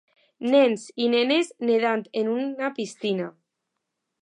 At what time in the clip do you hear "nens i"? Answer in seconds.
0.53-1.09